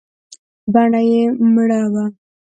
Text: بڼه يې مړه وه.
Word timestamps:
بڼه 0.73 1.01
يې 1.09 1.23
مړه 1.53 1.81
وه. 1.93 2.05